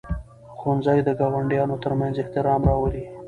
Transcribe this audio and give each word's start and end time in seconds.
ښوونځي 0.57 0.99
د 1.03 1.09
ګاونډیانو 1.19 1.75
ترمنځ 1.83 2.13
احترام 2.19 2.61
راولي. 2.69 3.03